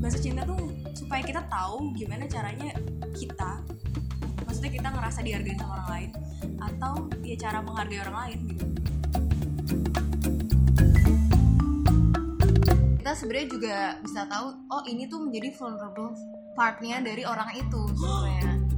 [0.00, 0.58] bahasa cinta tuh
[0.96, 2.74] supaya kita tahu gimana caranya
[3.14, 3.62] kita
[4.42, 6.10] maksudnya kita ngerasa dihargai sama orang lain
[6.58, 8.66] atau ya cara menghargai orang lain gitu.
[13.00, 16.12] Kita sebenarnya juga bisa tahu oh ini tuh menjadi vulnerable
[16.58, 18.69] partnya dari orang itu sebenarnya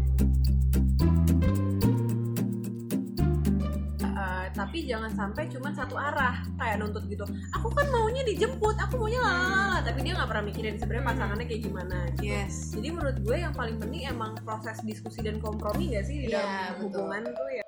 [4.72, 7.28] tapi jangan sampai cuma satu arah kayak nuntut gitu.
[7.60, 11.62] Aku kan maunya dijemput aku maunya lalala tapi dia nggak pernah mikirin sebenarnya pasangannya kayak
[11.68, 12.32] gimana gitu.
[12.32, 12.72] yes.
[12.72, 16.40] Jadi menurut gue yang paling penting emang proses diskusi dan kompromi gak sih di Iya,
[16.40, 16.80] dalam betul.
[16.88, 17.64] hubungan tuh ya?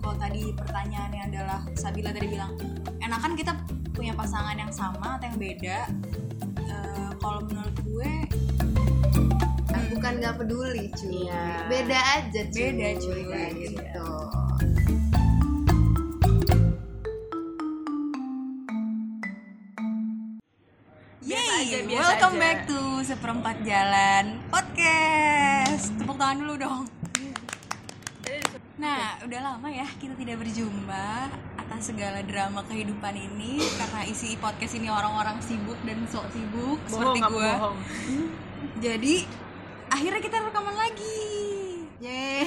[0.00, 2.56] Kalau tadi pertanyaannya adalah Sabila tadi bilang
[3.04, 3.52] enakan kita
[3.92, 5.78] punya pasangan yang sama atau yang beda?
[6.56, 8.10] Eh, kalau menurut gue
[9.88, 11.44] bukan nggak peduli cuy Iya.
[11.66, 13.22] beda aja cuy Beda, cuy.
[13.24, 14.06] kayak gitu
[21.20, 22.40] Yeay, biasa welcome aja.
[22.40, 26.82] back to Seperempat Jalan Podcast Tepuk tangan dulu dong
[28.78, 31.26] Nah, udah lama ya kita tidak berjumpa
[31.58, 37.18] atas segala drama kehidupan ini Karena isi podcast ini orang-orang sibuk dan sok sibuk seperti
[37.18, 37.78] Bohong, gue bohong.
[38.78, 39.14] Jadi,
[39.98, 41.18] akhirnya kita rekaman lagi.
[41.98, 42.38] Yeay.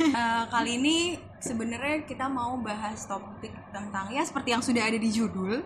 [0.00, 5.12] Eh, Kali ini sebenarnya kita mau bahas topik tentang ya seperti yang sudah ada di
[5.12, 5.60] judul.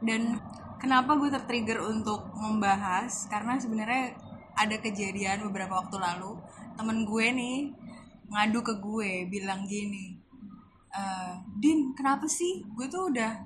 [0.00, 0.40] Dan
[0.80, 3.28] kenapa gue tertrigger untuk membahas?
[3.28, 4.16] Karena sebenarnya
[4.56, 6.40] ada kejadian beberapa waktu lalu.
[6.80, 7.56] Temen gue nih
[8.32, 10.16] ngadu ke gue bilang gini
[10.96, 12.64] "Eh, Din kenapa sih?
[12.72, 13.36] Gue tuh udah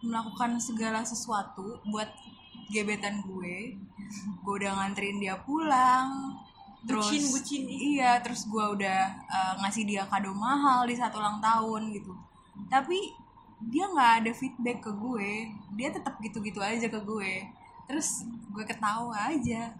[0.00, 2.08] melakukan segala sesuatu buat
[2.70, 3.88] gebetan gue
[4.42, 6.36] gue udah nganterin dia pulang.
[6.86, 7.62] Terus Bucin, bucin.
[7.68, 12.14] iya terus gue udah eh, ngasih dia kado mahal di saat ulang tahun gitu.
[12.70, 13.12] Tapi
[13.68, 15.52] dia nggak ada feedback ke gue.
[15.74, 17.44] Dia tetap gitu-gitu aja ke gue.
[17.90, 18.24] Terus
[18.54, 19.74] gue ketawa aja.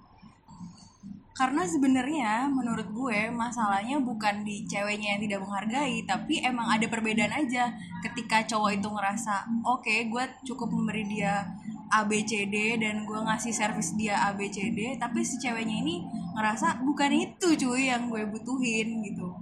[1.38, 7.30] Karena sebenarnya menurut gue masalahnya bukan di ceweknya yang tidak menghargai tapi emang ada perbedaan
[7.30, 7.78] aja.
[8.02, 11.46] Ketika cowok itu ngerasa oke gue cukup memberi dia
[11.88, 16.04] ABCD dan gue ngasih servis dia ABCD tapi si ceweknya ini
[16.36, 19.32] ngerasa bukan itu cuy yang gue butuhin gitu.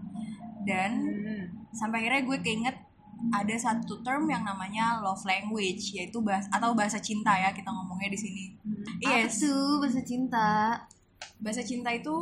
[0.67, 0.91] Dan
[1.75, 2.77] sampai akhirnya gue keinget
[3.33, 8.13] ada satu term yang namanya love language yaitu bahas atau bahasa cinta ya kita ngomongnya
[8.13, 8.45] di sini.
[9.01, 10.49] Yes Apa tuh bahasa cinta?
[11.41, 12.15] Bahasa cinta itu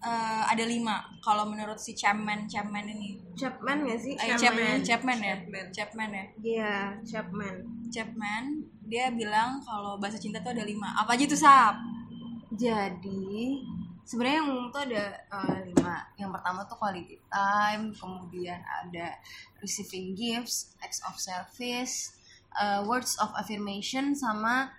[0.00, 1.04] eh, ada lima.
[1.20, 3.20] Kalau menurut si Chapman Chapman ini.
[3.36, 4.14] Chapman gak sih?
[4.16, 4.80] Eh, Chapman.
[4.80, 5.36] Chapman ya?
[5.36, 5.66] Chapman.
[5.72, 6.24] Chapman ya?
[6.40, 7.54] Iya, Chapman.
[7.92, 8.44] Chapman
[8.90, 11.78] dia bilang kalau bahasa cinta tuh ada lima apa aja tuh sap
[12.50, 13.62] Jadi
[14.02, 15.96] sebenarnya yang umum tuh ada eh, lima.
[16.14, 19.16] Yang pertama tuh quality time, kemudian ada
[19.58, 22.10] receiving gifts, acts of service,
[22.52, 24.74] eh, words of affirmation, sama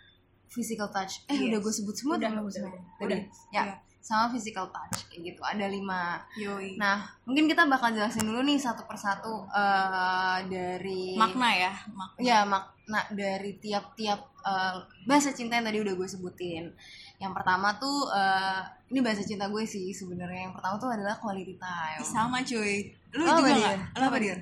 [0.46, 1.24] physical touch.
[1.26, 1.48] Eh Yes.
[1.48, 2.84] udah gue sebut semua Udah, udah, sebenarnya?
[3.00, 3.08] udah.
[3.08, 3.18] Tadi?
[3.50, 3.74] Ya, Iya.
[4.02, 5.42] Sama physical touch kayak gitu.
[5.46, 6.20] Ada lima.
[6.36, 12.18] yoi Nah, mungkin kita bakal jelasin dulu nih satu persatu eh, dari makna ya makna
[12.20, 14.76] ya makna dari tiap-tiap eh,
[15.06, 16.74] bahasa cinta yang tadi udah gue sebutin.
[17.22, 20.50] Yang pertama tuh eh, ini bahasa cinta gue sih sebenarnya.
[20.50, 22.02] Yang pertama tuh adalah quality time.
[22.02, 24.36] sama cuy lu Oh, juga nggak apa dia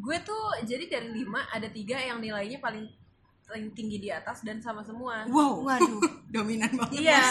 [0.00, 2.88] Gue tuh jadi dari lima ada tiga yang nilainya paling
[3.74, 5.26] tinggi di atas dan sama semua.
[5.26, 5.62] wow.
[5.66, 6.00] Waduh,
[6.34, 7.02] dominan banget.
[7.02, 7.22] Iya,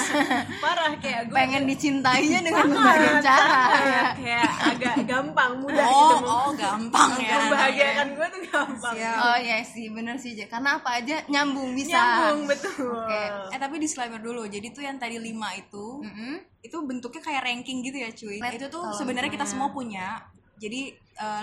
[0.59, 3.62] parah kayak gue pengen dicintainya dengan berbagai cara.
[3.80, 4.03] Ya.
[4.13, 6.16] kayak agak gampang mudah oh gitu.
[6.28, 7.35] oh gampang ya.
[7.40, 8.94] membahagiakan gue tuh gampang.
[8.96, 9.18] Siap.
[9.18, 10.35] Oh iya sih, bener sih.
[10.46, 11.24] Karena apa aja?
[11.25, 11.96] Nyambung bisa.
[11.96, 12.91] nyambung betul.
[12.91, 13.24] Oke.
[13.56, 14.44] eh tapi disclaimer dulu.
[14.46, 16.36] Jadi tuh yang tadi lima itu Mm-mm.
[16.59, 18.38] itu bentuknya kayak ranking gitu ya cuy.
[18.40, 20.19] Let- itu tuh sebenarnya kita semua punya
[20.59, 20.93] jadi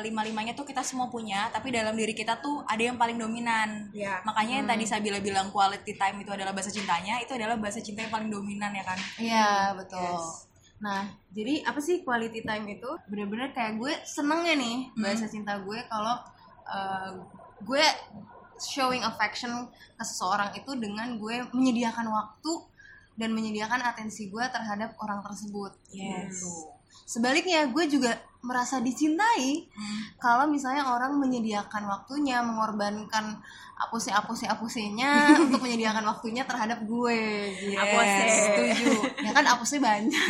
[0.01, 3.93] lima limanya tuh kita semua punya tapi dalam diri kita tuh ada yang paling dominan
[3.93, 7.85] ya makanya yang tadi Sabila bilang quality time itu adalah bahasa cintanya itu adalah bahasa
[7.85, 10.01] cinta yang paling dominan ya kan Iya, betul.
[10.01, 10.49] Yes.
[10.77, 12.89] Nah, jadi apa sih quality time itu?
[13.09, 15.01] Bener-bener kayak gue senengnya nih Hmm.
[15.05, 16.17] bahasa cinta gue kalau
[16.69, 17.11] uh,
[17.61, 17.85] gue
[18.57, 19.53] showing affection
[19.97, 22.53] ke seseorang itu dengan gue menyediakan waktu
[23.17, 25.73] dan menyediakan atensi gue terhadap orang tersebut.
[25.93, 26.33] Yes.
[26.33, 26.53] Gitu.
[27.05, 30.01] Sebaliknya, gue juga merasa dicintai Hmm.
[30.17, 33.43] kalau misalnya orang menyediakan waktunya, mengorbankan
[33.77, 35.11] apuse-apuse-apusenya
[35.45, 37.19] untuk menyediakan waktunya terhadap gue.
[37.53, 37.75] Gitu.
[37.75, 38.25] Apose.
[38.25, 40.27] setuju Ya kan apusnya banyak.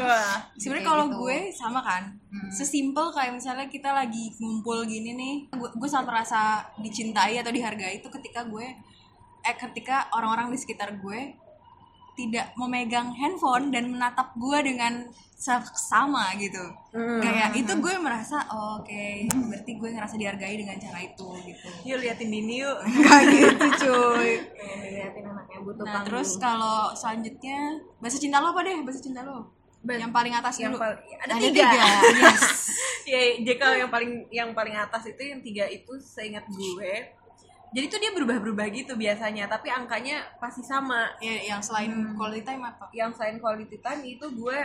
[0.00, 0.36] Wah.
[0.54, 1.16] sebenarnya kalau gitu.
[1.20, 2.50] gue sama kan Hmm.
[2.50, 6.40] sesimpel kayak misalnya kita lagi ngumpul gini nih gue, gue selalu merasa
[6.76, 8.66] dicintai atau dihargai itu ketika gue
[9.40, 11.32] eh ketika orang-orang di sekitar gue
[12.16, 15.04] tidak memegang handphone dan menatap gue dengan
[15.36, 16.64] sama gitu
[16.96, 17.20] Hmm.
[17.20, 19.04] kayak itu gue merasa oh, oke
[19.52, 22.78] berarti gue ngerasa dihargai dengan cara itu gitu Yuk liatin Dini yuk.
[23.04, 24.32] Gak gitu cuy
[24.90, 26.06] liatin anak yang butuh nah panggung.
[26.08, 27.58] terus kalau selanjutnya
[28.00, 29.52] bahasa cinta lo apa deh bahasa cinta lo
[29.86, 31.68] yang paling atas yang dulu paling ada, Ada tiga.
[31.68, 31.84] tiga.
[32.24, 32.42] yes
[33.04, 36.92] ya jadi kalau yang paling yang paling atas itu yang tiga itu seingat gue
[37.74, 41.10] jadi tuh dia berubah-berubah gitu biasanya tapi angkanya pasti sama.
[41.18, 42.14] Ya, yang selain Hmm.
[42.14, 42.86] quality time apa?
[42.94, 44.58] Yang selain quality time itu gue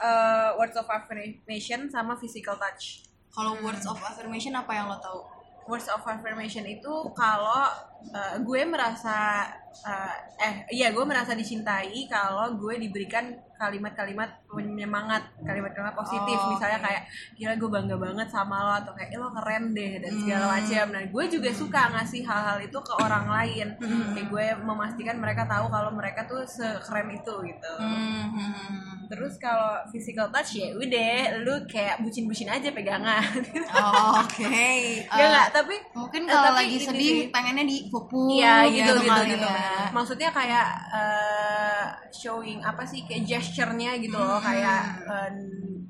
[0.00, 3.06] uh, words of affirmation sama physical touch.
[3.32, 5.20] Kalau words of affirmation apa yang lo tahu?
[5.66, 7.66] Words of affirmation itu kalau
[8.08, 9.46] uh, gue merasa
[9.80, 16.76] uh, eh iya gue merasa dicintai kalau gue diberikan kalimat-kalimat penyemangat kalimat-kalimat positif Oh, misalnya
[16.76, 16.84] oke.
[16.84, 17.02] kayak
[17.34, 20.54] gila gue bangga banget sama lo atau kayak "Eh, lo keren deh dan segala Hmm.
[20.54, 24.12] macam nah gue juga suka ngasih hal-hal itu ke orang lain Hmm.
[24.12, 28.94] kayak gue memastikan mereka tahu kalau mereka tuh sekeren itu gitu Hmm, hmm, hmm.
[29.08, 33.24] terus kalau physical touch ya udah lu kayak bucin-bucin aja pegangan
[33.72, 34.52] Oh, oke
[35.08, 37.64] ya nggak tapi mungkin Eh, kalau tapi lagi sedih pengennya
[37.98, 39.46] dipupuk Iya gitu gitu kali gitu.
[39.46, 39.88] ya.
[39.90, 45.28] Maksudnya kayak eh, showing apa sih kayak gesture-nya gitu loh, kayak eh,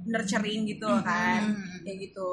[0.05, 1.43] nurturing gitu loh kan.
[1.82, 2.31] Kayak gitu.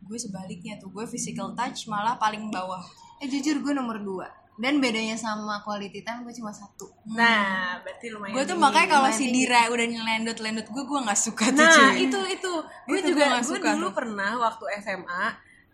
[0.00, 2.80] gue sebaliknya tuh gue physical touch malah paling bawah
[3.18, 4.24] eh jujur gue nomor dua
[4.56, 8.32] dan bedanya sama quality time gue cuma satu Nah, berarti lumayan.
[8.32, 9.28] gue tuh makanya kalau si.
[9.28, 12.08] Dira udah nyelendut lendut gue gue nggak suka tuh Nah, cuy.
[12.08, 12.52] itu itu
[12.86, 13.92] gue juga gue dulu tuh.
[13.92, 15.24] pernah waktu SMA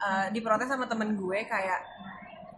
[0.01, 1.79] eh, diprotes sama temen gue kayak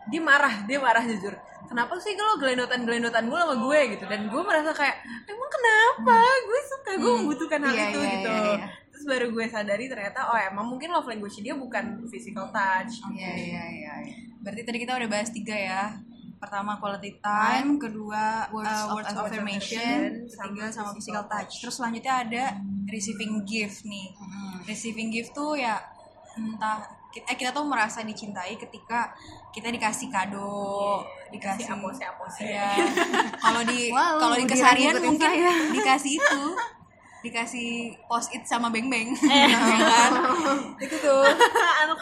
[0.07, 1.35] dia marah, dia marah jujur.
[1.67, 6.19] Kenapa sih kalau gelendotan-gelendotan gue sama gue gitu dan gue merasa kayak emang kenapa?
[6.47, 8.31] Gue suka, gue membutuhkan hal Iya, itu iya, gitu.
[8.31, 8.67] iya, iya.
[8.87, 13.03] Terus baru gue sadari ternyata oh emang mungkin love language dia bukan physical touch.
[13.13, 14.15] iya iya iya iya.
[14.41, 15.83] berarti tadi kita udah bahas tiga ya
[16.37, 21.25] pertama quality time kedua Words uh, of words of affirmation, affirmation sama ketiga sama physical
[21.27, 22.45] touch terus selanjutnya ada
[22.87, 24.15] receiving gift nih
[24.69, 25.81] receiving gift tuh ya
[26.37, 26.85] entah
[27.17, 29.17] kita, eh, kita tuh merasa dicintai ketika
[29.49, 31.01] kita dikasih kado
[31.33, 32.45] dikasih apose-apose.
[32.45, 32.77] Iya.
[33.45, 35.53] kalau di Wow, kalau di keseharian mungkin saya.
[35.77, 36.43] dikasih itu
[37.25, 39.11] dikasih post it sama beng beng
[39.51, 40.13] ya kan
[40.79, 41.27] itu tuh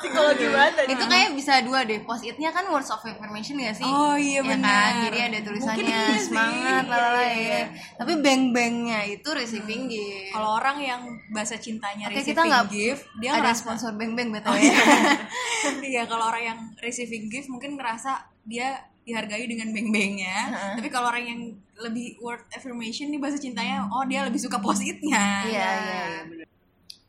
[0.04, 0.84] psikologi banget.
[0.92, 3.88] itu kayak bisa dua deh post itnya kan words of affirmation gak sih?
[3.88, 4.84] Oh iya ya benar.
[4.84, 7.62] Kan jadi ada tulisannya iya semangat Iya, lalala iya, ya iya.
[7.96, 10.36] tapi beng bengnya itu receiving gift.
[10.36, 11.02] Kalau orang yang
[11.32, 14.58] bahasa cintanya Oke, receiving kita nggak gift dia ada ngerasa sponsor beng beng betul Oh,
[14.60, 14.70] ya?
[15.90, 16.02] iya.
[16.04, 20.36] Kalau orang yang receiving gift mungkin ngerasa dia dihargai dengan beng-bengnya.
[20.80, 21.40] Tapi kalau orang yang
[21.78, 26.20] lebih word affirmation nih bahasa cintanya oh dia lebih suka post itnya iya iya iya.
[26.22, 26.46] bener.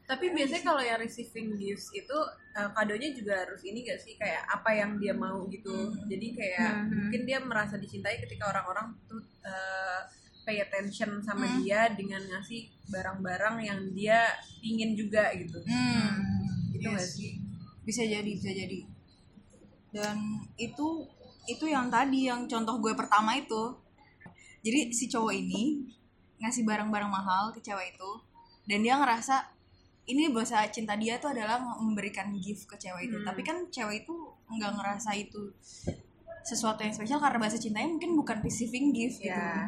[0.05, 2.17] Tapi biasanya kalau yang receiving gifts itu
[2.53, 4.13] eh, kadonya juga harus ini gak sih?
[4.21, 5.97] Kayak apa yang dia mau gitu.
[6.05, 10.01] Jadi kayak mungkin dia merasa dicintai ketika orang-orang tuh eh,
[10.45, 14.29] pay attention sama dia dengan ngasih barang-barang yang dia
[14.61, 15.57] ingin juga gitu.
[15.65, 16.13] hmm,
[16.69, 17.31] Gitu iya gak sih.
[17.81, 18.79] bisa jadi bisa jadi.
[19.89, 21.09] Dan itu
[21.49, 23.73] itu yang tadi yang contoh gue pertama itu.
[24.61, 25.81] Jadi si cowok ini
[26.41, 28.11] ngasih barang-barang mahal ke cewek itu
[28.69, 29.54] dan dia ngerasa
[30.05, 33.17] ini bahasa cinta dia tuh adalah memberikan gift ke cewek itu.
[33.17, 33.25] Hmm.
[33.25, 34.13] tapi kan cewek itu
[34.45, 35.49] nggak ngerasa itu
[36.45, 39.33] sesuatu yang spesial karena bahasa cintanya mungkin bukan receiving gift gitu.
[39.33, 39.65] Ya.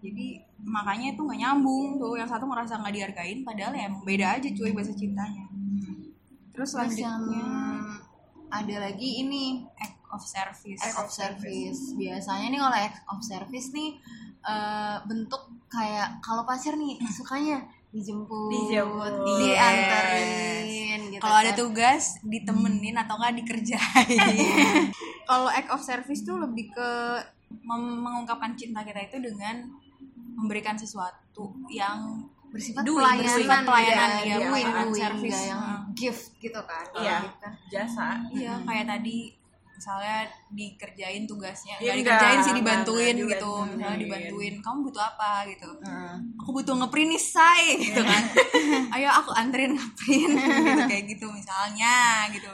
[0.00, 2.16] jadi makanya itu nggak nyambung tuh.
[2.16, 5.44] Yang satu merasa nggak dihargain padahal ya beda aja cuy bahasa cintanya.
[6.56, 7.44] Terus selanjutnya
[8.48, 10.80] ada lagi ini act of service.
[10.80, 11.92] act of service.
[11.92, 14.00] biasanya nih kalau act of service nih
[14.48, 19.12] eh, bentuk kayak kalau pacar nih sukanya dijemput, Dijemput.
[19.40, 21.58] dianterin gitu kalau ada kan.
[21.58, 24.20] tugas ditemenin atau nggak dikerjain
[25.28, 26.88] kalau act of service tuh lebih ke
[27.62, 29.64] mem- mengungkapkan cinta kita itu dengan
[30.34, 35.40] memberikan sesuatu yang bersifat Doing, pelayanan, bersifat pelayanan, ya, iya, doing, doing, service.
[35.46, 35.92] yang Hmm.
[35.92, 37.18] gift gitu kan Iya.
[37.34, 37.52] Kan.
[37.66, 38.08] Jasa.
[38.30, 39.32] iya kayak tadi
[39.76, 40.18] misalnya
[40.50, 41.76] dikerjain tugasnya.
[41.76, 43.76] Ya, nggak enggak, dikerjain sih enggak, dibantuin enggak, gitu dibantuin.
[43.76, 45.32] misalnya dibantuin kamu butuh apa?
[45.52, 45.68] gitu.
[45.84, 46.14] Heeh.
[46.40, 48.22] aku butuh ngeprint nih say gitu kan.
[48.96, 52.50] Ayo aku anterin ngeprint gitu kayak gitu misalnya gitu.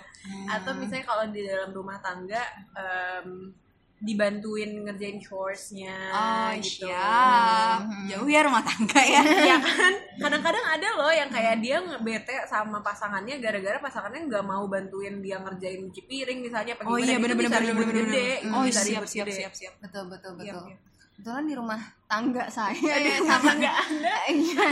[0.50, 2.42] Atau misalnya kalau di dalam rumah tangga
[2.74, 3.54] em,
[4.02, 6.90] dibantuin ngerjain chores-nya oh gitu.
[6.90, 9.22] siap jauh ya rumah tangga ya.
[9.48, 9.94] Ya kan?
[10.18, 15.38] Kadang-kadang ada loh yang kayak dia bete sama pasangannya gara-gara pasangannya nggak mau bantuin dia
[15.38, 19.52] ngerjain cuci piring misalnya oh iya Itu ribut bener-bener gede itu oh siap siap siap
[19.52, 19.72] siap.
[19.78, 20.66] Betul betul Iya, betul.
[20.66, 20.76] iya.
[21.12, 23.52] kebetulan di rumah tangga saya Aduh, ya, sama sama.
[23.54, 24.14] nggak anda?
[24.32, 24.64] Iya,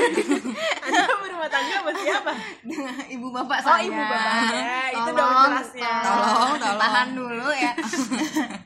[0.82, 2.32] anda berumah tangga sama siapa?
[2.60, 3.87] Dengan ibu bapak oh saya.
[3.87, 7.72] ibu bapaknya itu Tolong, dong jelasnya tolong, Tolong, tahan dulu ya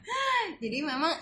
[0.64, 1.12] jadi memang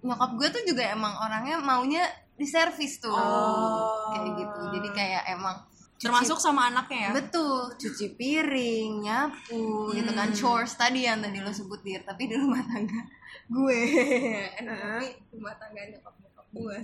[0.00, 2.04] nyokap gue tuh juga emang orangnya maunya
[2.36, 3.12] di servis tuh.
[3.12, 4.12] Oh.
[4.12, 4.60] kayak gitu.
[4.76, 5.56] Jadi kayak emang
[5.96, 7.12] termasuk sama anaknya ya?
[7.16, 7.72] Betul.
[7.76, 10.28] Cuci piring nyapu gitu kan.
[10.32, 12.04] Chores tadi yang tadi lo sebut dir.
[12.04, 13.00] Tapi di rumah tangga
[13.48, 13.80] gue.
[14.60, 16.78] Enak tapi rumah tangga nyokap nyokap gue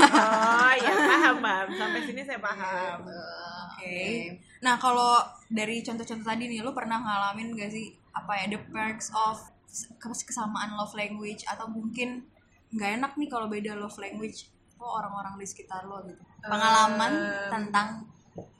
[0.00, 1.68] oh ya paham paham.
[1.76, 3.08] Sampai sini saya paham.
[3.68, 4.36] Oke.
[4.60, 9.08] Nah kalau dari contoh-contoh tadi nih lo pernah ngalamin gak sih apa ya the perks
[9.14, 9.40] of
[10.00, 12.26] kesamaan love language atau mungkin
[12.70, 14.46] nggak enak nih kalau beda love language
[14.80, 16.22] oh orang-orang di sekitar lo gitu.
[16.40, 17.12] Pengalaman
[17.52, 18.08] tentang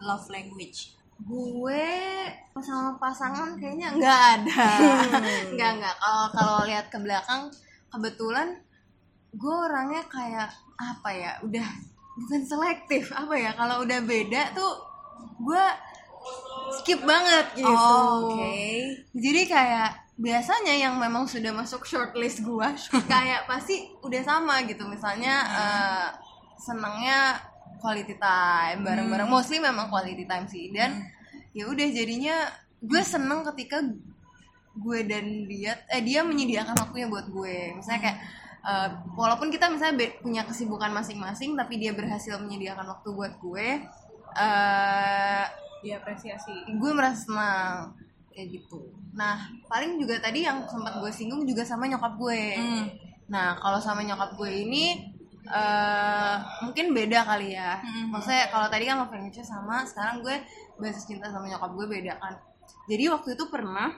[0.02, 0.94] love language.
[1.20, 1.88] Gue
[2.60, 4.68] sama pasangan kayaknya nggak ada.
[5.56, 5.94] Nggak nggak.
[5.96, 7.48] Kalau kalau lihat ke belakang
[7.88, 8.56] kebetulan
[9.32, 11.66] gue orangnya kayak apa ya udah
[12.20, 14.74] bukan selektif apa ya kalau udah beda tuh
[15.40, 15.64] gue
[16.80, 17.68] skip banget gitu.
[17.68, 18.52] Oh, oke.
[19.16, 19.90] Jadi kayak
[20.20, 22.68] biasanya yang memang sudah masuk shortlist gue
[23.12, 24.84] kayak pasti udah sama gitu.
[24.84, 26.08] Misalnya eh,
[26.60, 27.40] senangnya
[27.80, 29.28] quality time bareng-bareng.
[29.28, 30.68] Mostly memang quality time sih.
[30.68, 31.00] Dan
[31.56, 32.36] ya udah jadinya
[32.84, 33.80] gue seneng ketika
[34.70, 37.80] gue dan dia eh dia menyediakan waktunya buat gue.
[37.80, 38.18] Misalnya kayak
[38.60, 43.68] eh, walaupun kita misalnya be- punya kesibukan masing-masing tapi dia berhasil menyediakan waktu buat gue
[44.36, 45.46] eh
[45.80, 46.76] diapresiasi.
[46.76, 47.96] gue merasa senang
[48.30, 52.86] kayak gitu nah paling juga tadi yang sempat gue singgung juga sama nyokap gue Hmm.
[53.26, 54.84] nah kalau sama nyokap gue ini
[55.42, 58.12] eh mungkin beda kali ya Mm-mm.
[58.12, 60.36] maksudnya kalau tadi kan love language sama sekarang gue
[60.76, 62.34] bahasa cinta sama nyokap gue beda kan
[62.86, 63.90] jadi waktu itu pernah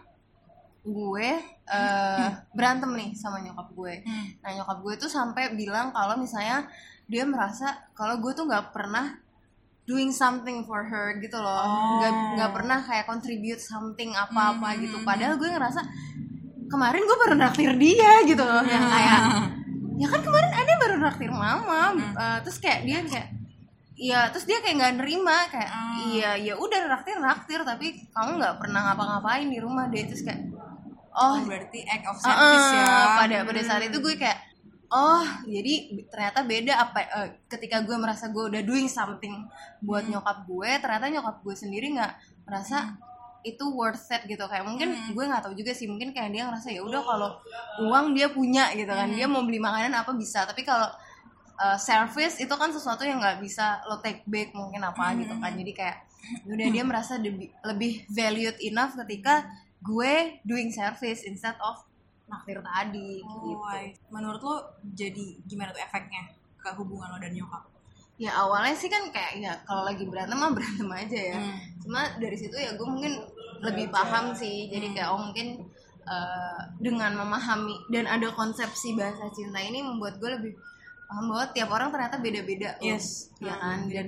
[0.82, 1.28] gue
[1.62, 4.26] eh berantem nih sama nyokap gue Hmm.
[4.40, 6.66] Nah nyokap gue tuh sampai bilang kalau misalnya
[7.04, 9.21] dia merasa kalau gue tuh nggak pernah
[9.82, 11.66] doing something for her gitu loh,
[11.98, 15.02] nggak nggak pernah kayak contribute something apa-apa gitu.
[15.02, 15.82] Padahal gue ngerasa
[16.66, 19.18] kemarin gue baru naktir dia gitu loh, yang kayak
[20.02, 23.28] ya kan kemarin ada baru naktir mama, Eh, terus kayak dia kayak
[23.92, 25.46] Iya, terus dia kayak nggak nerima.
[25.46, 25.70] Kayak
[26.10, 30.02] iya ya udah naktir naktir tapi kamu nggak pernah ngapa-ngapain di rumah deh.
[30.10, 30.42] Terus kayak
[31.14, 33.14] oh Oh, berarti act of service Uh-uh, ya.
[33.14, 34.42] pada pada saat itu gue kayak
[34.92, 39.48] oh jadi ternyata beda apa eh, ketika gue merasa gue udah doing something
[39.80, 42.12] buat nyokap gue ternyata nyokap gue sendiri nggak
[42.44, 42.92] merasa
[43.42, 44.46] itu worth it gitu.
[44.46, 47.30] Kayak mungkin gue nggak tahu juga sih mungkin kayak dia ngerasa ya udah kalau
[47.82, 49.10] uang dia punya gitu kan.
[49.10, 50.88] Dia mau beli makanan apa bisa tapi kalau
[51.58, 55.52] uh, service itu kan sesuatu yang nggak bisa lo take back mungkin apa gitu kan.
[55.58, 55.96] Jadi kayak
[56.46, 59.42] udah dia merasa lebih, lebih valued enough ketika
[59.82, 61.82] gue doing service instead of
[62.32, 63.60] naktir tadi Oh, gitu.
[63.68, 64.56] I- menurut lo
[64.96, 67.60] jadi gimana tuh efeknya ke hubungan lo dan nyokap?
[68.16, 71.38] Ya awalnya sih kan kayak ya kalau lagi berantem mah berantem aja ya.
[71.38, 71.58] Hmm.
[71.82, 73.12] cuma dari situ ya gue mungkin
[73.60, 74.70] lebih paham sih.
[74.72, 75.60] Jadi kayak oh mungkin
[76.06, 80.52] uh, dengan memahami dan ada konsepsi bahasa cinta ini membuat gue lebih
[81.10, 82.94] paham bahwa tiap orang ternyata beda-beda loh.
[82.94, 83.28] Yes.
[83.42, 83.84] ya kan?
[83.84, 84.06] Hmm, dan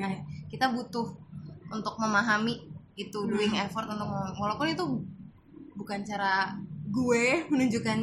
[0.49, 1.07] kita butuh
[1.75, 4.07] untuk memahami itu doing effort untuk
[4.38, 4.85] walaupun itu
[5.75, 6.54] bukan cara
[6.94, 7.98] gue menunjukkan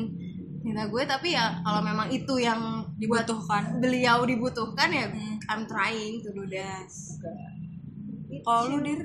[0.61, 5.31] cinta gue tapi ya kalau memang itu yang dibutuhkan beliau dibutuhkan ya Hmm.
[5.49, 6.87] I'm trying to do that.
[8.45, 9.01] Kalau lu dir?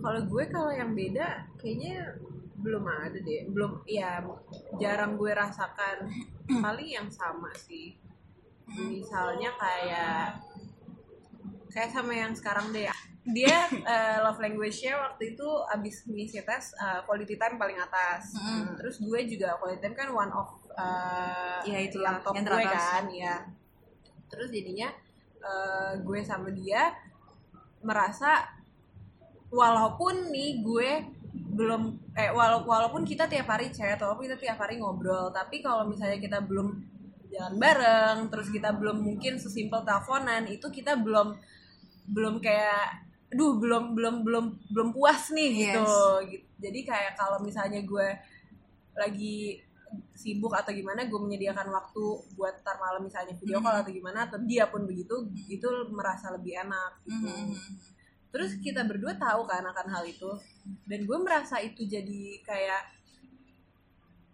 [0.00, 2.16] Kalau gue kalau yang beda kayaknya
[2.62, 3.50] belum ada deh.
[3.52, 4.24] Belum ya
[4.80, 6.08] jarang gue rasakan.
[6.48, 7.98] Paling yang sama sih.
[8.72, 10.40] Misalnya kayak
[11.68, 12.88] kayak sama yang sekarang deh
[13.24, 18.34] dia eh, love language-nya waktu itu abis ngisi tes eh, quality time paling atas.
[18.34, 18.74] Mm.
[18.74, 22.66] terus gue juga quality time kan one of eh, Ya, itu yang top yang gue
[22.66, 23.34] kan ya
[24.26, 24.90] terus jadinya
[25.38, 26.90] eh, gue sama dia
[27.80, 28.42] merasa
[29.48, 30.90] walaupun nih gue
[31.32, 35.84] belum eh wala- walaupun kita tiap hari chat walaupun kita tiap hari ngobrol tapi kalau
[35.84, 36.80] misalnya kita belum
[37.28, 41.36] jalan bareng terus kita belum mungkin sesimpel teleponan itu kita belum
[42.04, 45.80] belum kayak duh belum belum belum belum puas nih gitu.
[45.80, 46.44] Gitu.
[46.62, 48.08] jadi kayak kalau misalnya gue
[48.92, 49.58] lagi
[50.12, 54.40] sibuk atau gimana gue menyediakan waktu buat ntar malam misalnya video call atau gimana atau
[54.40, 57.56] dia pun begitu itu merasa lebih enak gitu Mhm.
[58.32, 60.28] terus kita berdua tahu kan akan hal itu
[60.88, 62.82] dan gue merasa itu jadi kayak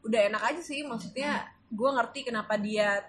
[0.07, 3.02] udah enak aja sih maksudnya gue ngerti kenapa dia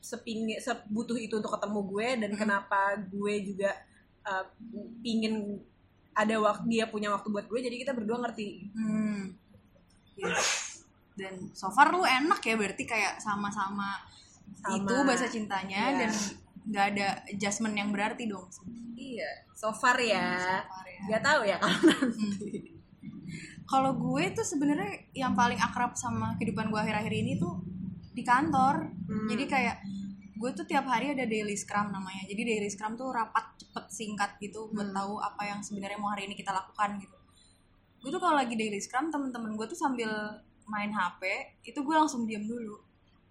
[0.00, 3.76] sepingin sebutuh itu untuk ketemu gue dan kenapa gue juga
[4.22, 4.44] uh,
[5.00, 5.60] pingin
[6.12, 9.32] ada waktu dia punya waktu buat gue jadi kita berdua ngerti Hmm.
[10.14, 10.84] Yes.
[11.12, 14.00] Dan so far lu enak ya berarti kayak sama-sama
[14.54, 14.74] Sama.
[14.74, 15.98] itu bahasa cintanya Iya.
[15.98, 16.12] dan
[16.62, 18.44] nggak ada adjustment yang berarti dong.
[18.94, 21.00] iya so far ya So far ya.
[21.06, 22.52] nggak tahu ya kalau nanti
[23.62, 27.62] Kalau gue tuh sebenarnya yang paling akrab sama kehidupan gue akhir-akhir ini tuh
[28.10, 29.26] di kantor Hmm.
[29.26, 29.76] jadi kayak
[30.40, 32.24] gue tuh tiap hari ada daily scrum namanya.
[32.24, 34.96] Jadi daily scrum tuh rapat cepet singkat gitu buat Hmm.
[34.96, 37.16] tahu apa yang sebenarnya mau hari ini kita lakukan gitu.
[38.00, 40.08] Gue tuh kalau lagi daily scrum temen-temen gue tuh sambil
[40.64, 41.20] main hp
[41.60, 42.80] itu gue langsung diam dulu.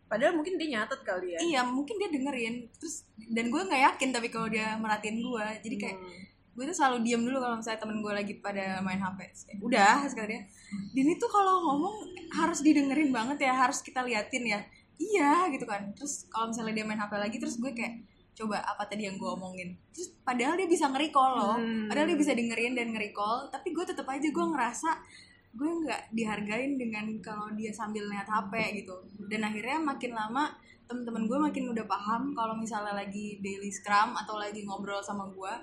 [0.06, 1.40] Padahal mungkin dia nyatet kali ya.
[1.42, 2.70] Iya mungkin dia dengerin.
[2.78, 6.22] Terus dan gue nggak yakin tapi kalau dia merhatiin gue jadi kayak Hmm.
[6.54, 10.04] gue tuh selalu diam dulu kalau misalnya temen gue lagi pada main HP kayak, udah
[10.06, 10.42] sekali dia.
[10.94, 11.96] Dini tuh kalau ngomong
[12.36, 14.60] harus didengerin banget ya harus kita liatin ya
[15.00, 15.96] iya gitu kan.
[15.96, 18.04] Terus kalau misalnya dia main HP lagi terus gue kayak
[18.36, 19.74] coba apa tadi yang gue omongin?
[19.96, 21.56] Terus padahal dia bisa nge-recall loh.
[21.58, 21.88] Hmm.
[21.90, 24.92] padahal dia bisa dengerin dan nge-recall tapi gue tetap aja gue ngerasa
[25.50, 28.96] gue nggak dihargain dengan kalau dia sambil lihat HP gitu.
[29.26, 30.54] Dan akhirnya makin lama
[30.86, 35.54] temen-temen gue makin udah paham kalau misalnya lagi daily scrum atau lagi ngobrol sama gue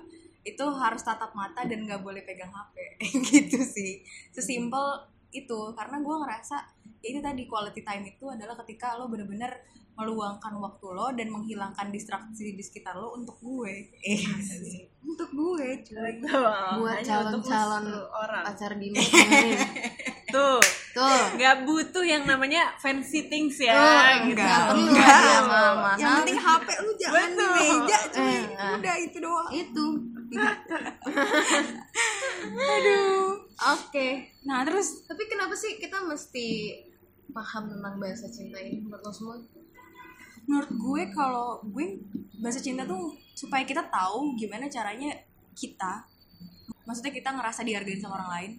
[0.47, 2.75] itu harus tatap mata dan nggak boleh pegang HP
[3.31, 3.99] gitu sih.
[4.31, 9.53] Sesimpel itu karena gue ngerasa ya itu tadi quality time itu adalah ketika lo bener-bener
[9.97, 13.89] meluangkan waktu lo dan menghilangkan distraksi di sekitar lo untuk gue.
[13.97, 14.21] Eh
[15.01, 16.13] untuk gue cuy.
[16.21, 18.43] Buat Hanya untuk calon-calon orang.
[18.45, 19.57] pacar dengerin.
[20.35, 20.61] tuh.
[20.93, 21.23] Tuh.
[21.33, 24.37] Nggak butuh yang namanya fancy things ya Oh, gitu.
[24.37, 25.41] nggak perlu enggak.
[25.49, 25.97] mahal-mahal.
[25.97, 28.21] yang penting HP lu jangan di meja cuy.
[28.21, 28.73] Eh, ah.
[28.77, 29.49] udah itu doang.
[29.49, 29.85] Itu.
[32.53, 33.25] Aduh.
[33.73, 34.07] Oke.
[34.45, 35.07] Nah terus?
[35.07, 36.47] Tapi kenapa sih kita mesti
[37.29, 39.35] paham tentang bahasa cinta ini menurut lo semua
[40.47, 41.99] menurut gue kalau gue
[42.39, 45.11] bahasa cinta tuh supaya kita tahu gimana caranya
[45.53, 46.07] kita
[46.87, 48.51] maksudnya kita ngerasa dihargain sama orang lain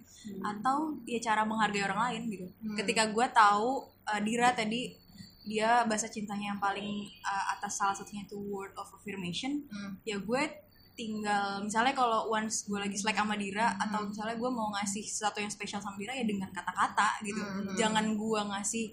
[0.45, 2.75] atau ya cara menghargai orang lain gitu Hmm.
[2.77, 3.69] ketika gue tahu
[4.05, 4.93] uh, Dira tadi
[5.41, 9.97] dia bahasa cintanya yang paling uh, atas salah satunya itu word of affirmation Hmm.
[10.05, 10.41] ya gue
[10.99, 14.11] tinggal misalnya kalau once gue lagi selek sama Dira atau Hmm.
[14.11, 17.39] misalnya gue mau ngasih sesuatu yang spesial sama Dira ya dengan kata-kata gitu.
[17.39, 17.71] Hmm.
[17.73, 18.85] jangan gue ngasih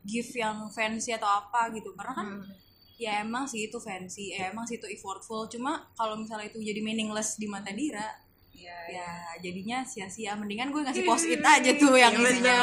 [0.00, 1.92] gift yang fancy atau apa gitu.
[1.92, 2.48] Karena kan Hmm.
[2.96, 5.44] ya emang sih itu fancy ya emang sih itu effortful.
[5.46, 8.08] Cuma kalau misalnya itu jadi meaningless di mata Dira
[8.50, 9.08] Iya, ya
[9.40, 10.36] jadinya sia-sia.
[10.36, 12.56] Mendingan gue ngasih post it aja tuh yang Iya, isinya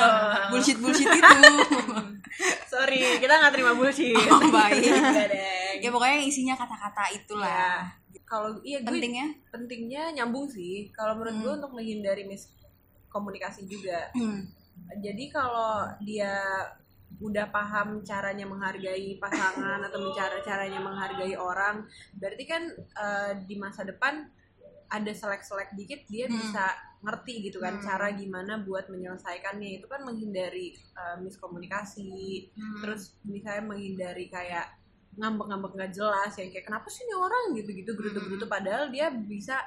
[0.48, 1.42] bullshit bullshit itu
[2.68, 4.14] sorry kita nggak terima bullshit.
[4.28, 4.82] Oh, baik.
[5.78, 7.46] Ya pokoknya yang isinya kata-kata itulah.
[7.46, 7.86] Ya,
[8.28, 11.44] kalau iya gue pentingnya pentingnya nyambung sih kalau menurut Hmm.
[11.44, 14.42] gue untuk menghindari miskomunikasi juga hmm.
[15.00, 16.36] jadi kalau dia
[17.18, 23.88] udah paham caranya menghargai pasangan atau bicara caranya menghargai orang berarti kan eh, di masa
[23.88, 24.28] depan
[24.88, 26.36] ada selek-selek dikit dia Hmm.
[26.36, 27.84] bisa ngerti gitu kan Hmm.
[27.84, 32.12] cara gimana buat menyelesaikannya itu kan menghindari eh, miskomunikasi
[32.52, 32.80] Hmm.
[32.84, 34.68] terus misalnya menghindari kayak
[35.18, 39.58] ngambek-ngambek nggak jelas yang kayak kenapa sih ini orang gitu-gitu gerutu-gerutu padahal dia bisa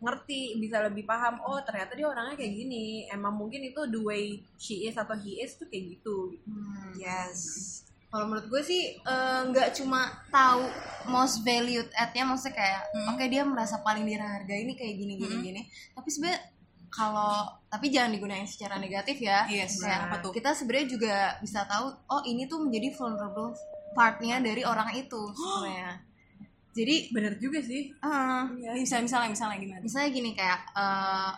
[0.00, 4.24] ngerti bisa lebih paham oh ternyata dia orangnya kayak gini emang mungkin itu the way
[4.56, 6.92] she is atau he is tuh kayak gitu Hmm.
[6.96, 7.40] yes
[8.08, 10.62] Kalau menurut gue sih eh, nggak cuma tahu
[11.08, 13.10] most valued at-nya maksudnya kayak Hmm.
[13.10, 15.42] oke dia merasa paling dihargai ini kayak gini gini Hmm.
[15.42, 15.60] gini.
[15.92, 16.40] Tapi sebenarnya
[16.88, 19.50] kalau tapi jangan digunakan secara negatif ya.
[19.50, 20.30] Yes, Kayak apa tuh?
[20.30, 23.50] Kita sebenarnya juga bisa tahu oh ini tuh menjadi vulnerable
[23.94, 26.02] partnya dari orang itu sebenarnya.
[26.74, 28.42] Jadi bener juga sih eh,
[28.74, 31.32] misalnya misalnya misalnya gimana misalnya gini kayak eh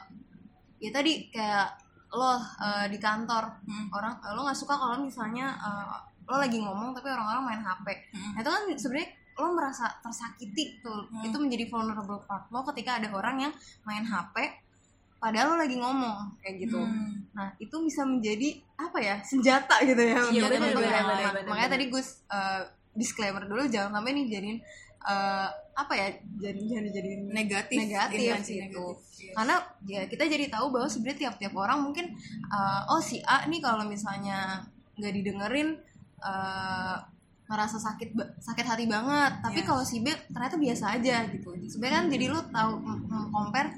[0.81, 1.69] ya tadi kayak
[2.11, 3.87] lo eh, di kantor Hmm.
[3.93, 8.33] orang lo nggak suka kalau misalnya eh, lo lagi ngomong tapi orang-orang main HP Hmm.
[8.33, 11.29] nah, itu kan sebenarnya lo merasa tersakiti tuh Hmm.
[11.29, 13.53] itu menjadi vulnerable part lo ketika ada orang yang
[13.85, 14.37] main HP
[15.17, 17.25] padahal lo lagi ngomong kayak gitu Hmm.
[17.31, 21.05] nah itu bisa menjadi apa ya senjata gitu ya Iya, benar, lain.
[21.05, 24.59] benar, makanya tadi gue eh, disclaimer dulu jangan sampai nih jadiin
[25.03, 26.07] eh, apa ya
[26.39, 28.85] jangan jangan dijadiin negatif Negatif intensi gitu.
[28.87, 28.97] negatif.
[29.17, 29.33] Yes.
[29.33, 32.13] karena ya kita jadi tahu bahwa sebenarnya tiap-tiap orang mungkin
[32.47, 34.61] uh, oh si A nih kalau misalnya
[34.95, 35.77] nggak didengerin
[36.21, 36.97] uh,
[37.47, 39.67] ngerasa sakit sakit hati banget tapi Yes.
[39.67, 42.73] kalau si B ternyata biasa aja gitu sebenarnya kan jadi lu tahu
[43.31, 43.71] compare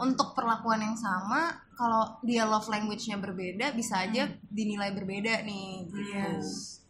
[0.00, 6.16] untuk perlakuan yang sama kalau dia love language-nya berbeda bisa aja dinilai berbeda nih gitu.
[6.16, 6.80] Yes.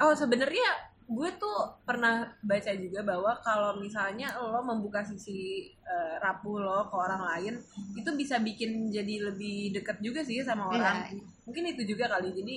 [0.00, 6.62] oh sebenarnya gue tuh pernah baca juga bahwa kalau misalnya lo membuka sisi eh, rapuh
[6.62, 7.54] lo ke orang lain
[7.98, 12.30] itu bisa bikin jadi lebih deket juga sih sama orang Iya, mungkin itu juga kali
[12.30, 12.56] jadi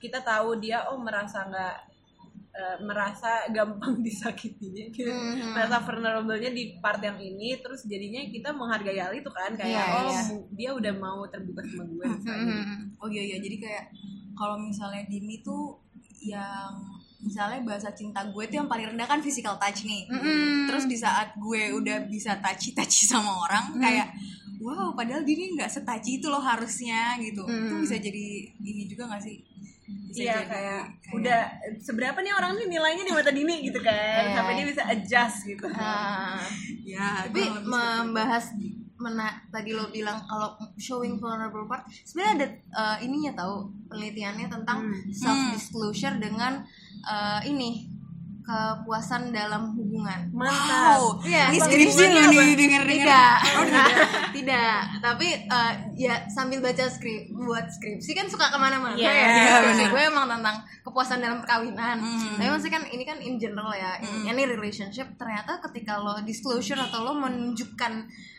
[0.00, 1.93] kita tahu dia oh merasa nggak
[2.54, 5.52] eh, merasa gampang disakitinya gitu Mhm.
[5.52, 9.98] merasa vulnerable-nya di part yang ini terus jadinya kita menghargai hal itu kan kayak Iya,
[10.00, 12.54] oh mu- dia udah mau terbuka sama gue misalnya.
[12.56, 12.78] Mhm.
[12.96, 13.84] Oh iya iya jadi kayak
[14.32, 15.78] kalau misalnya Dini tuh
[16.20, 16.70] yang
[17.20, 20.06] misalnya bahasa cinta gue tuh yang paling rendah kan physical touch nih.
[20.06, 20.66] Mm-mm.
[20.66, 24.12] Terus di saat gue udah bisa touchy touchy sama orang kayak
[24.58, 27.42] wow padahal Dini nggak setaci itu loh harusnya gitu.
[27.42, 27.82] Itu Mm.
[27.82, 29.42] bisa jadi ini juga gak sih
[29.84, 31.40] Bisa Iya jadi kayak udah
[31.78, 34.34] seberapa nih orang nih nilainya di mata Dini gitu kan Iya.
[34.34, 35.66] sampai dia bisa adjust gitu.
[35.70, 36.40] Ah,
[36.88, 38.54] ya tapi membahas
[38.94, 43.54] mena tadi lo bilang kalau showing vulnerable part sebenarnya ada eh, ininya tahu
[43.86, 45.10] penelitiannya tentang Hmm.
[45.10, 46.64] self disclosure dengan
[47.04, 47.92] eh, ini
[48.44, 51.00] kepuasan dalam hubungan Mantap.
[51.00, 52.28] Wow, Iya, ini skripsi apa?
[52.28, 53.06] nih denger denger.
[53.08, 53.32] tidak
[54.30, 59.26] tidak tapi eh, ya sambil baca skrip buat skripsi kan suka ke mana-mana Iya, ya
[59.26, 59.88] iya, benar.
[59.88, 62.36] gue emang tentang kepuasan dalam perkawinan Hmm.
[62.36, 66.76] tapi maksudnya kan ini kan in general ya in any relationship ternyata ketika lo disclosure
[66.76, 67.92] atau lo menunjukkan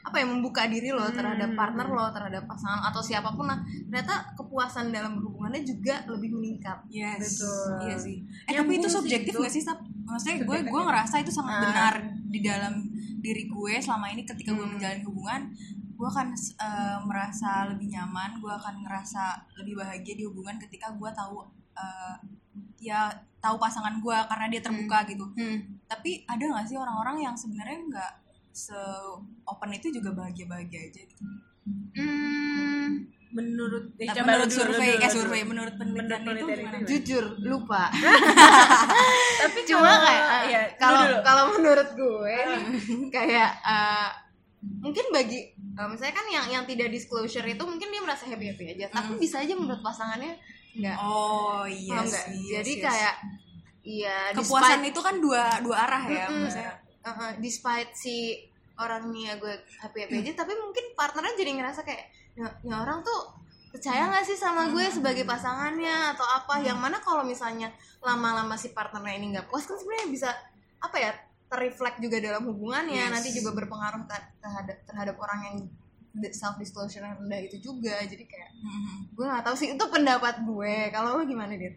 [0.04, 4.14] apa ya membuka diri lo terhadap partner lo terhadap pasangan atau siapa pun lah ternyata
[4.36, 7.42] kepuasan dalam hubungannya juga lebih meningkat Yes.
[7.42, 7.72] Betul.
[7.84, 8.18] Iya sih.
[8.46, 9.60] Eh tapi itu subjektif gak sih?
[9.60, 9.80] Sap?
[10.06, 11.62] Maksudnya gue gue ngerasa itu sangat Ah.
[11.66, 11.94] benar
[12.26, 12.74] di dalam
[13.20, 14.74] diri gue selama ini ketika gue Hmm.
[14.74, 15.42] menjalani hubungan
[15.96, 19.24] gue akan eh, merasa lebih nyaman, gue akan ngerasa
[19.58, 21.42] lebih bahagia di hubungan ketika gue tahu
[21.74, 22.16] eh,
[22.80, 23.08] ya
[23.40, 25.26] tahu pasangan gue karena dia terbuka gitu.
[25.34, 25.88] hmm.
[25.88, 28.12] Tapi ada gak sih orang-orang yang sebenarnya nggak
[28.52, 28.76] se
[29.44, 31.24] open itu juga bahagia-bahagia aja gitu.
[31.96, 36.78] Hmm, Menurut eh, coba menurut survei, eh survei menurut penelitian itu penelitian gimana?
[36.78, 37.92] itu jujur lupa
[39.42, 41.16] Tapi cuma kalau- kayak eh, iya, kalau dulu.
[41.22, 42.64] kalau menurut gue nih,
[43.16, 44.10] kayak eh,
[44.80, 48.66] mungkin bagi eh, misalnya kan yang yang tidak disclosure itu mungkin dia merasa happy happy
[48.72, 50.40] aja tapi bisa aja menurut pasangannya
[50.74, 52.26] enggak Oh iya paham nggak?
[52.26, 52.40] sih.
[52.50, 52.86] jadi yes, yes.
[52.86, 53.16] kayak
[53.84, 56.42] iya kepuasan despite- itu kan dua dua arah ya Mm-mm.
[56.42, 58.16] maksudnya uh, uh, despite si
[58.76, 62.04] orang nih ya gue happy happy aja tapi mungkin partnernya jadi ngerasa kayak
[62.36, 63.20] ya, ya orang tuh
[63.72, 66.60] percaya nggak sih sama gue sebagai pasangannya atau apa?
[66.60, 70.30] Yang mana kalau misalnya lama-lama si partnernya ini nggak puas kan sebenarnya bisa
[70.80, 71.12] apa ya
[71.46, 73.04] terreflect juga dalam hubungannya.
[73.08, 73.12] Yes.
[73.12, 75.58] nanti juga berpengaruh ter- terhadap terhadap orang yang
[76.32, 78.00] self disclosure yang rendah itu juga.
[78.02, 78.96] Jadi kayak Mhm.
[79.12, 80.76] gue nggak tahu sih itu pendapat gue.
[80.90, 81.76] Kalau lo gimana dit?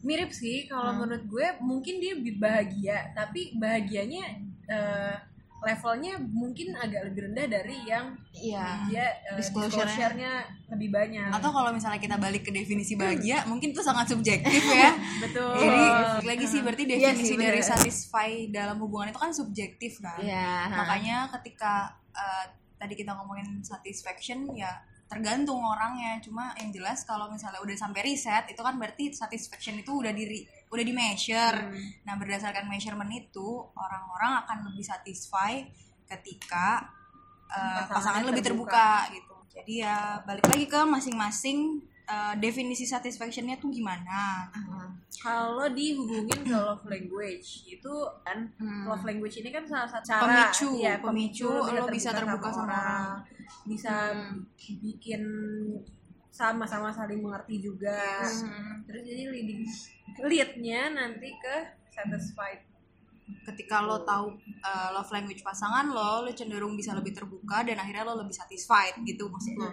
[0.00, 1.04] Mirip sih kalau Hmm.
[1.04, 4.24] menurut gue mungkin dia lebih bahagia tapi bahagianya
[4.64, 5.16] eh,
[5.60, 8.88] levelnya mungkin agak lebih rendah dari yang iya.
[8.88, 10.48] dia eh, Disclosure-nya.
[10.72, 11.28] lebih banyak.
[11.36, 14.96] Atau kalau misalnya kita balik ke definisi bahagia mungkin itu sangat subjektif ya.
[15.28, 15.52] Betul.
[15.60, 15.82] Jadi
[16.24, 20.16] lagi sih berarti Iya definisi sih, dari satisfy dalam hubungan itu kan subjektif kan.
[20.24, 20.72] Iya.
[20.72, 22.44] Makanya ketika eh,
[22.80, 24.72] tadi kita ngomongin satisfaction ya
[25.10, 26.22] tergantung orangnya.
[26.22, 30.46] Cuma yang jelas kalau misalnya udah sampai riset itu kan berarti satisfaction itu udah di
[30.70, 31.58] udah di measure
[32.02, 35.66] nah berdasarkan measurement itu orang-orang akan lebih satisfy
[36.06, 36.86] ketika
[37.44, 38.90] Pasangannya pasangan lebih terbuka.
[39.10, 41.58] gitu jadi ya balik lagi ke masing-masing
[42.06, 44.46] eh, definisi satisfactionnya tuh gimana
[45.18, 48.86] kalau dihubungin ke love language itu kan Hmm.
[48.86, 52.64] love language ini kan salah satu cara Pemicu, ya, pemicu, lu lo bisa terbuka sama
[52.64, 53.06] orang.
[53.66, 54.46] bisa Hmm.
[54.80, 55.22] bikin
[56.30, 58.82] sama-sama saling mengerti juga Hmm.
[58.84, 59.62] terus jadi leading
[60.22, 61.56] leadnya nanti ke
[61.88, 62.62] satisfied
[63.40, 68.02] ketika lo tahu uh, love language pasangan lo lo cenderung bisa lebih terbuka dan akhirnya
[68.04, 69.70] lo lebih satisfied gitu maksud lo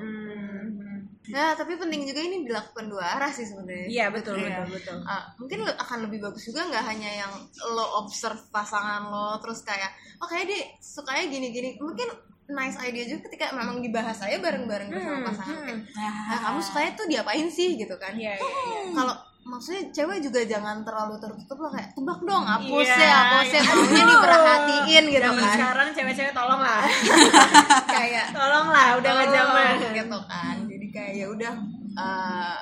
[1.28, 3.84] Nah, tapi penting juga ini dilakukan dua arah sih sebenarnya.
[3.86, 4.64] iya betul Iya.
[4.64, 7.34] betul betul Ah, mungkin le- akan lebih bagus juga nggak hanya yang
[7.68, 12.08] lo observe pasangan lo terus kayak oh kayak dia sukanya gini-gini mungkin
[12.50, 15.80] nice idea juga ketika memang dibahas aja bareng-bareng bersama Hmm, pasangan hmm.
[15.86, 16.40] kayak, nah, nah.
[16.44, 17.76] kamu sukanya tuh diapain sih?
[17.76, 18.12] Gitu kan.
[18.12, 18.80] Iya iya iya.
[18.94, 23.56] kalau maksudnya cewek juga jangan terlalu tertutup lah kayak tebak dong Iya, ya hapus ya
[23.56, 23.62] iya.
[23.66, 25.54] maunya diperhatiin gitu zaman kan.
[25.56, 26.82] sekarang cewek-cewek tolong lah
[27.88, 30.56] kayak tolong lah udah nggak zaman gitu kan.
[30.68, 31.54] Jadi kayak ya udah
[31.96, 32.60] eh,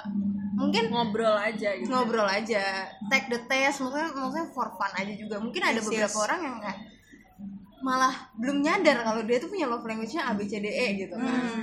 [0.55, 1.89] mungkin ngobrol aja gitu.
[1.89, 3.81] ngobrol aja take the test.
[3.81, 5.35] Maksudnya maksudnya for fun aja juga.
[5.37, 6.23] Mungkin ada Yes, beberapa yes.
[6.23, 6.77] orang yang kayak
[7.85, 11.13] malah belum nyadar kalau dia tuh punya love language-nya A B C D E gitu
[11.13, 11.37] kan.
[11.37, 11.61] Hmm.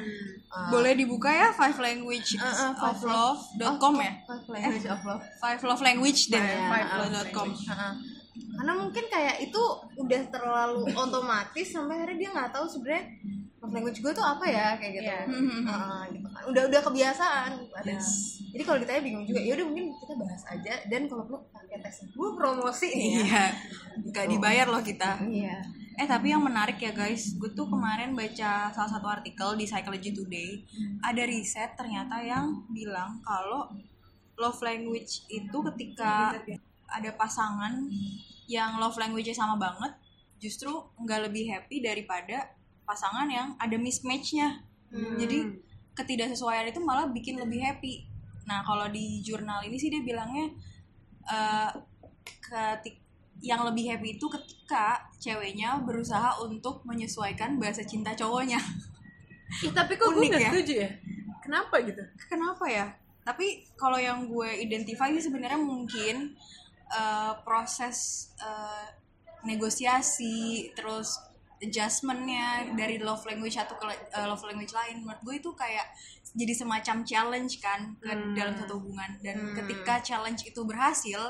[0.53, 4.13] Eh, boleh dibuka ya five language Eh, eh, of five love.com ya?
[4.23, 5.23] five language of love.
[5.37, 7.93] Five love language deh Iya, five uh, love.com Heeh.
[8.33, 9.63] karena mungkin kayak itu
[9.99, 13.05] udah terlalu otomatis sampai akhirnya dia nggak tahu sebenarnya
[13.59, 15.11] love language gue tuh apa ya kayak gitu.
[15.11, 15.21] Iya.
[15.27, 16.43] Heeh, gitu kan.
[16.55, 17.51] udah udah kebiasaan.
[17.75, 17.91] Ada.
[17.99, 18.09] Yes.
[18.53, 20.75] jadi kalau ditanya bingung juga ya udah mungkin kita bahas aja.
[20.87, 23.19] Dan kalau perlu pakai tes gue promosi nih ya.
[23.25, 23.45] Iya.
[24.07, 25.19] Nggak dibayar loh kita.
[25.27, 25.59] Iya
[26.03, 27.38] eh tapi yang menarik ya guys.
[27.38, 30.67] Gue tuh kemarin baca salah satu artikel di Psychology Today.
[30.99, 33.71] Ada riset ternyata yang bilang kalau
[34.35, 36.35] love language itu ketika
[36.91, 37.87] ada pasangan
[38.51, 39.95] yang love language-nya sama banget
[40.43, 42.51] justru nggak lebih happy daripada
[42.83, 44.67] pasangan yang ada mismatch-nya.
[44.93, 45.17] Hmm.
[45.17, 45.49] jadi
[45.97, 48.05] ketidaksesuaian itu malah bikin lebih happy.
[48.45, 50.51] Nah kalau di jurnal ini sih dia bilangnya
[51.31, 51.71] eh
[52.43, 53.02] ketik
[53.43, 58.63] yang lebih happy itu ketika ceweknya berusaha untuk menyesuaikan bahasa cinta cowoknya
[59.61, 60.51] Ih, tapi kok gue Unik nggak ya?
[60.55, 60.91] setuju ya
[61.43, 62.87] kenapa gitu kenapa ya
[63.23, 66.35] tapi kalau yang gue identify sebenarnya mungkin
[66.89, 68.87] uh, proses uh,
[69.43, 71.19] negosiasi terus
[71.63, 75.87] adjustmentnya dari love language satu ke uh, love language lain menurut gue itu kayak
[76.33, 78.35] jadi semacam challenge kan ke Hmm.
[78.35, 79.55] dalam satu hubungan dan Hmm.
[79.55, 81.21] ketika challenge itu berhasil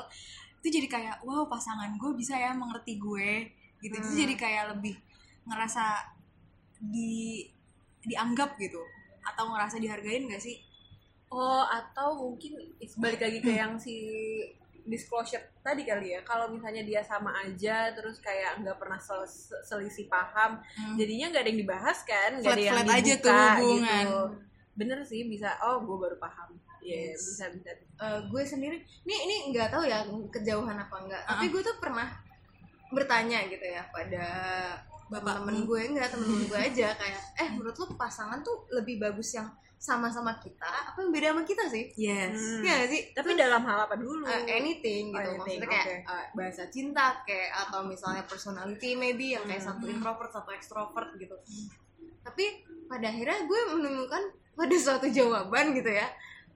[0.63, 4.19] itu jadi kayak wow pasangan gue bisa ya mengerti gue gitu itu Hmm.
[4.21, 4.95] jadi kayak lebih
[5.43, 5.83] ngerasa
[6.81, 7.43] di
[8.01, 8.79] dianggap gitu
[9.21, 10.55] atau ngerasa dihargain gak sih
[11.27, 12.53] Oh, atau mungkin
[12.95, 13.97] balik lagi ke yang si
[14.83, 16.21] disclosure tadi kali ya.
[16.21, 20.93] Kalau misalnya dia sama aja terus kayak nggak pernah sel- se- selisih paham, Hmm.
[20.93, 24.03] jadinya nggak ada yang dibahas kan, nggak ada yang Flat-flat aja dibuka tuh hubungan.
[24.05, 24.21] gitu.
[24.75, 25.49] Bener sih bisa.
[25.63, 26.53] Oh, gue baru paham.
[26.83, 27.19] Yes.
[27.33, 27.69] bisa bisa.
[27.73, 32.07] Eh, gue sendiri ini ini nggak tahu ya kejauhan apa enggak tapi gue tuh pernah
[32.89, 34.25] bertanya gitu ya pada
[35.05, 35.33] Bapakmu.
[35.41, 39.49] temen gue enggak temen gue aja kayak eh menurut lo pasangan tuh lebih bagus yang
[39.75, 42.61] sama-sama kita apa yang beda sama kita sih yes Hmm.
[42.61, 44.23] Iya nggak sih Tapi dalam hal apa dulu?
[44.23, 45.95] Uh, anything gitu anything, maksudnya kayak oke.
[46.07, 49.75] uh, bahasa cinta kayak atau misalnya personality maybe yang kayak Hmm.
[49.75, 51.35] satu introvert satu extrovert gitu
[52.21, 56.07] tapi pada akhirnya gue menemukan pada suatu jawaban gitu ya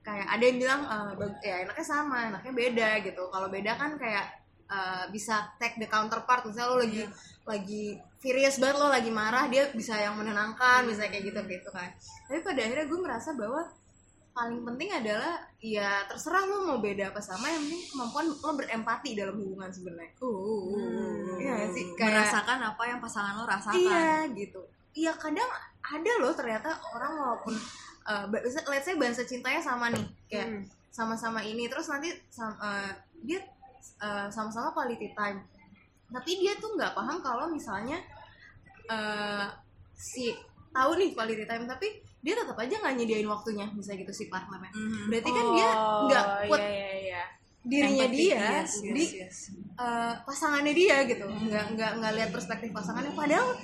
[0.08, 1.12] kayak ada yang bilang uh,
[1.44, 3.22] ya enaknya sama enaknya beda gitu.
[3.28, 4.26] Kalau beda kan kayak
[4.72, 6.48] uh, bisa take the counterpart.
[6.48, 7.12] Misalnya lo lagi Iya.
[7.44, 7.84] lagi
[8.16, 11.92] furious banget lo lagi marah dia bisa yang menenangkan bisa kayak gitu gitu kan.
[12.24, 13.68] Tapi pada akhirnya gue merasa bahwa
[14.32, 19.10] paling penting adalah ya terserah lo mau beda apa sama yang penting kemampuan lo berempati
[19.12, 20.12] dalam hubungan sebenarnya.
[20.24, 21.36] Hmm.
[21.36, 21.84] Iya nggak sih?
[22.00, 23.76] kayak merasakan apa yang pasangan lo rasakan.
[23.76, 24.60] Iya gitu.
[24.96, 25.50] Iya kadang
[25.84, 27.54] ada loh ternyata orang walaupun
[28.08, 30.64] uh, let's say bahasa cintanya sama nih kayak Hmm.
[30.88, 32.90] sama-sama ini terus nanti sam- uh,
[33.22, 33.38] dia
[34.00, 35.44] uh, sama-sama quality time
[36.08, 38.00] tapi dia tuh nggak paham kalau misalnya
[38.88, 39.46] uh,
[39.92, 40.32] si
[40.70, 41.86] tahu nih quality time tapi
[42.18, 45.06] dia tetap aja nggak nyediain waktunya misalnya gitu si partnernya Mhm.
[45.06, 45.70] berarti kan dia
[46.08, 47.22] nggak Oh, put iya, iya, iya.
[47.62, 49.36] dirinya Empathy, dia yes, di yes, yes.
[49.76, 53.54] uh, pasangannya dia gitu nggak nggak nggak lihat perspektif pasangannya padahal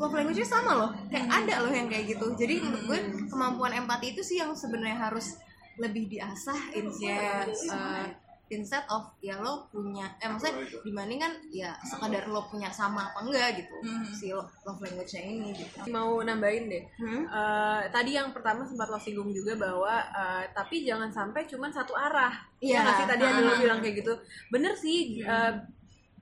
[0.00, 4.06] love language-nya sama loh kayak ada loh yang kayak gitu jadi menurut gue kemampuan empati
[4.10, 5.36] itu sih yang sebenarnya harus
[5.76, 7.68] lebih diasah instead Yes.
[7.68, 8.08] uh,
[8.48, 13.62] instead of ya lo punya eh maksudnya dibandingkan ya sekadar lo punya sama apa enggak
[13.62, 14.10] gitu Mhm.
[14.10, 16.82] si lo- love language-nya ini gitu Mau nambahin deh.
[16.96, 17.22] Hmm?
[17.24, 21.94] Eh, tadi yang pertama sempat lo singgung juga bahwa eh, tapi jangan sampai cuman satu
[21.94, 22.34] arah.
[22.58, 22.66] Iya.
[22.66, 23.56] Iya nggak sih tadi ada lo Ah.
[23.56, 24.12] bilang kayak gitu.
[24.48, 24.98] Bener sih.
[25.22, 25.52] eh,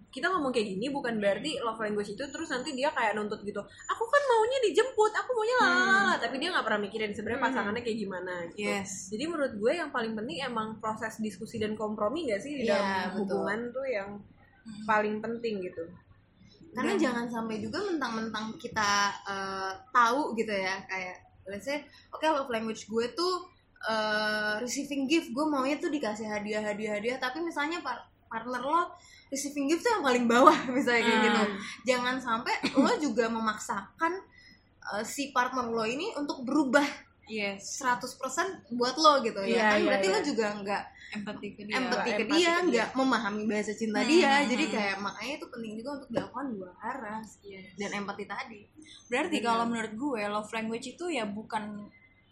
[0.08, 3.60] kita ngomong kayak gini bukan berarti love language itu terus nanti dia kayak nuntut gitu.
[3.60, 7.48] Aku kan maunya dijemput, aku maunya lalala, tapi dia nggak pernah mikirin sebenarnya Hmm.
[7.52, 8.32] pasangannya kayak gimana.
[8.48, 8.64] Gitu.
[8.64, 12.64] yes Jadi menurut gue yang paling penting emang proses diskusi dan kompromi gak sih di
[12.64, 13.16] Iya, dalam betul.
[13.20, 14.84] hubungan tuh yang Hmm.
[14.84, 15.84] paling penting gitu.
[16.68, 18.90] karena Dan- jangan sampai juga mentang-mentang kita
[19.24, 21.80] uh, tahu gitu ya kayak let's say
[22.12, 23.48] oke love language gue tuh
[23.82, 28.92] uh, receiving gift gue maunya tuh dikasih hadiah hadiah hadiah tapi misalnya par- partner lo
[29.28, 31.26] receiving gift tuh yang paling bawah misalnya kayak Hmm.
[31.26, 31.42] gitu
[31.86, 34.12] jangan sampai lo juga memaksakan
[34.86, 36.84] uh, si partner lo ini untuk berubah
[37.24, 38.08] yes 100%
[38.72, 40.14] buat lo gitu ya Iya, kan iya, berarti iya.
[40.14, 44.32] lo juga nggak empati ke dia empati ke dia nggak memahami bahasa cinta Hmm, dia
[44.34, 44.72] hmm, jadi hmm.
[44.72, 47.20] kayak makanya itu penting juga untuk dilakukan dua arah
[47.74, 48.60] dan empati tadi
[49.08, 51.88] berarti kalau menurut gue love language itu ya bukan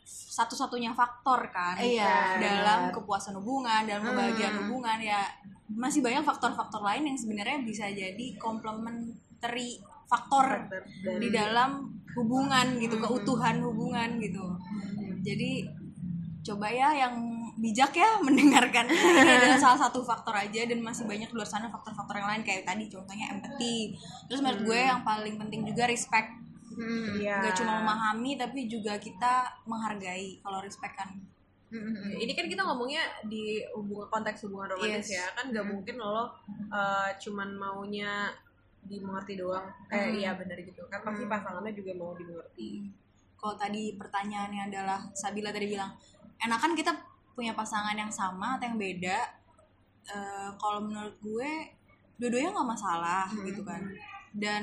[0.06, 2.94] satu-satunya faktor kan Iya, dalam benar.
[2.94, 4.62] kepuasan hubungan dalam kebahagiaan Hmm.
[4.64, 5.20] hubungan ya
[5.68, 10.70] masih banyak faktor-faktor lain yang sebenarnya bisa jadi complementary faktor
[11.18, 13.04] di dalam hubungan gitu Hmm.
[13.04, 14.44] keutuhan hubungan gitu
[15.20, 15.66] jadi
[16.42, 17.14] coba ya yang
[17.56, 21.66] bijak ya mendengarkan ini adalah salah satu faktor aja dan masih banyak di luar sana
[21.66, 23.98] faktor-faktor yang lain kayak tadi contohnya empathy
[24.30, 26.30] terus menurut gue yang paling penting juga respect
[26.76, 27.16] Hmm.
[27.16, 27.40] Iya.
[27.40, 31.08] nggak cuma memahami tapi juga kita menghargai kalau respect kan
[31.66, 32.14] Hmm.
[32.14, 35.18] ini kan kita ngomongnya di hubungan konteks hubungan romantis Yes.
[35.18, 36.28] ya kan nggak mungkin lo uh,
[37.16, 38.30] cuman maunya
[38.80, 40.16] dimengerti doang kayak Hmm.
[40.16, 41.32] iya benar gitu kan pasti Hmm.
[41.32, 42.86] pasangannya juga mau dimengerti
[43.34, 45.90] kalau tadi pertanyaannya adalah Sabila tadi bilang
[46.38, 46.94] enakan kita
[47.32, 49.18] punya pasangan yang sama atau yang beda
[50.06, 51.50] Eh, kalau menurut gue
[52.14, 53.42] dua-duanya nggak masalah Hmm.
[53.42, 53.82] gitu kan
[54.30, 54.62] dan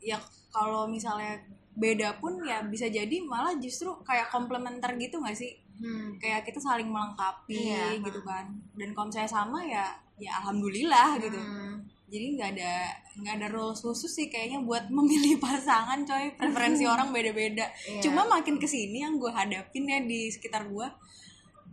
[0.00, 0.16] ya
[0.48, 1.36] kalau misalnya
[1.72, 6.14] beda pun ya bisa jadi malah justru kayak komplementer gitu nggak sih Hmm.
[6.16, 7.98] kayak kita saling melengkapi Iya.
[7.98, 11.82] gitu kan dan kalau misalnya sama ya ya alhamdulillah gitu Hmm.
[12.06, 12.72] jadi nggak ada
[13.14, 17.98] nggak ada rules khusus sih kayaknya buat memilih pasangan coy preferensi orang beda-beda Iya.
[18.00, 20.86] cuma makin ke sini yang gue hadapin ya di sekitar gue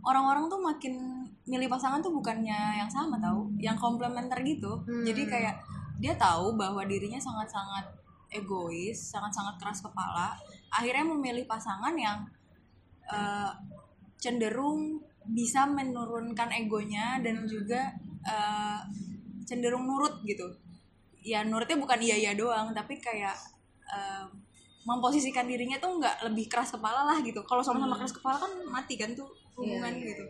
[0.00, 0.94] orang-orang tuh makin
[1.44, 5.04] milih pasangan tuh bukannya yang sama tahu yang komplementer gitu Hmm.
[5.04, 5.54] jadi kayak
[6.00, 7.84] dia tahu bahwa dirinya sangat-sangat
[8.30, 10.32] egois sangat-sangat keras kepala
[10.70, 12.24] akhirnya memilih pasangan yang
[13.06, 13.50] eh,
[14.20, 17.92] cenderung bisa menurunkan egonya dan juga
[18.24, 18.80] uh,
[19.44, 20.46] cenderung nurut gitu.
[21.20, 23.36] Ya nurutnya bukan iya iya doang tapi kayak
[23.84, 24.24] uh,
[24.80, 27.40] memposisikan dirinya tuh nggak lebih keras kepala lah gitu.
[27.44, 30.24] Kalau sama-sama keras kepala kan mati kan tuh hubungan Iya, iya, gitu.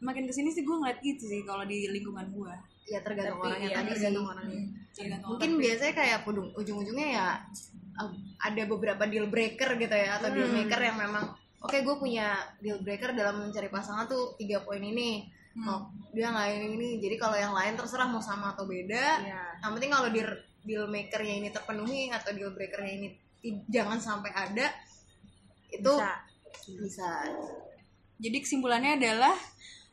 [0.00, 2.52] makin ke sini sih gue ngeliat gitu sih kalau di lingkungan gue
[2.88, 3.94] ya tergantung Tapi orangnya iya, tadi sih.
[4.00, 4.62] tergantung orangnya.
[4.90, 7.26] tergantung mungkin biasanya kayak ujung ujung-ujungnya ya
[7.94, 10.56] uh, ada beberapa deal breaker gitu ya atau deal Hmm.
[10.56, 11.24] maker yang memang
[11.60, 15.66] oke gue punya deal breaker dalam mencari pasangan tuh tiga poin ini Hmm.
[15.66, 15.80] oh
[16.14, 19.42] dia nggak ini ini jadi kalau yang lain terserah mau sama atau beda Iya.
[19.58, 20.30] yang penting kalau deal
[20.62, 23.08] deal makernya ini terpenuhi atau deal breakernya ini
[23.66, 24.70] jangan sampai ada
[25.74, 26.14] itu Bisa.
[26.70, 27.10] bisa,
[28.22, 29.34] jadi kesimpulannya adalah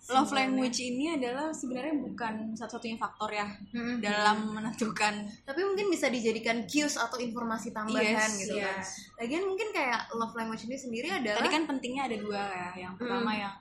[0.10, 4.00] love language ini adalah sebenarnya bukan satu-satunya faktor ya Mm-mm.
[4.00, 8.72] dalam menentukan tapi mungkin bisa dijadikan cues atau informasi tambahan Yes, gitu iya.
[8.72, 8.80] kan
[9.20, 12.94] lagian mungkin kayak love language ini sendiri adalah tadi kan pentingnya ada dua ya yang
[12.96, 13.52] pertama yang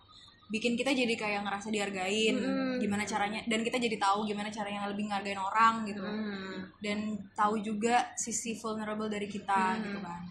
[0.46, 2.78] bikin kita jadi kayak ngerasa dihargain Mm.
[2.78, 6.70] gimana caranya dan kita jadi tahu gimana caranya lebih ngargain orang gitu Hmm.
[6.78, 6.98] dan
[7.34, 10.22] tahu juga sisi vulnerable dari kita gitu kan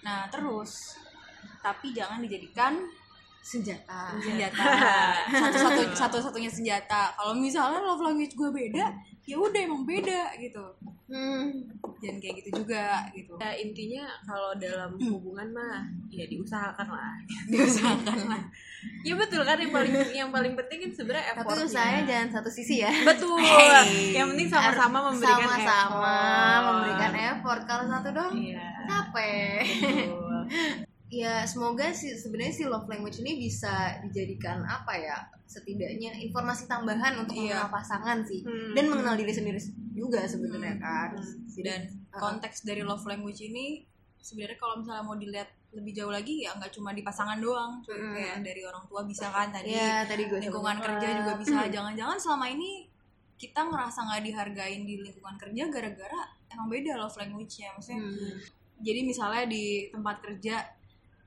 [0.00, 1.00] nah terus
[1.60, 2.84] tapi jangan dijadikan
[3.40, 4.64] senjata senjata
[5.40, 8.86] satu satu satu satunya senjata kalau misalnya love language gue beda
[9.22, 10.62] ya udah emang beda gitu
[11.10, 11.50] Hmm.
[11.98, 17.18] jangan kayak gitu juga gitu Ya, intinya kalau dalam hubungan mah ya diusahakan lah.
[17.50, 18.38] diusahakan lah
[19.02, 21.66] Ya betul kan yang paling yang paling penting kan sebenarnya tapi effortnya.
[21.66, 23.42] usahanya jangan satu sisi ya Betul.
[23.42, 24.14] Hey.
[24.14, 26.62] Yang penting sama-sama memberikan sama-sama effort.
[26.70, 28.66] memberikan effort kalau satu dong Iya.
[28.86, 30.89] capek Betul.
[31.10, 33.70] Ya semoga sih sebenarnya si love language ini bisa
[34.00, 37.58] dijadikan apa ya setidaknya informasi tambahan untuk Iya.
[37.58, 38.70] mengenal pasangan sih Hmm.
[38.72, 39.58] dan mengenal diri sendiri
[39.90, 41.18] juga sebenarnya kan
[41.50, 41.80] Jadi, dan
[42.12, 43.82] konteks dari love language ini
[44.16, 47.94] sebenarnya kalau misalnya mau dilihat lebih jauh lagi ya nggak cuma di pasangan doang cuy.
[47.94, 48.10] Mm.
[48.12, 50.86] kayak dari orang tua bisa kan tadi ya tadi gue lingkungan sebut.
[50.86, 52.86] kerja juga bisa jangan-jangan selama ini
[53.34, 58.34] kita ngerasa nggak dihargain di lingkungan kerja gara-gara emang beda love language-nya maksudnya Hmm.
[58.78, 60.54] jadi misalnya di tempat kerja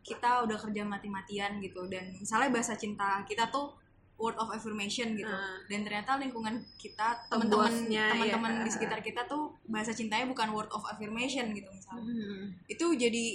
[0.04, 3.72] kita udah kerja mati-matian gitu dan misalnya bahasa cinta kita tuh
[4.16, 5.58] word of affirmation gitu Ah.
[5.66, 8.63] dan ternyata lingkungan kita teman-teman Bosnya, teman-teman ya.
[8.63, 12.54] di sekitar kita tuh bahasa cintanya bukan word of affirmation gitu misalnya Hmm.
[12.68, 13.26] itu jadi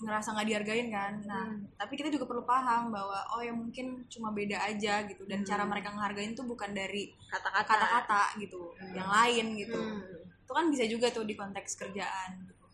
[0.00, 1.68] ngerasa nggak dihargain kan nah Hmm.
[1.74, 5.46] tapi kita juga perlu paham bahwa oh ya mungkin cuma beda aja gitu dan Hmm.
[5.46, 7.68] cara mereka ngehargain tuh bukan dari Kata-kata.
[7.70, 10.00] kata-kata gitu yang lain gitu Hmm.
[10.40, 12.64] itu kan bisa juga tuh di konteks kerjaan gitu